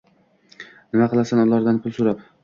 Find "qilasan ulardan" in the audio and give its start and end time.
1.11-1.77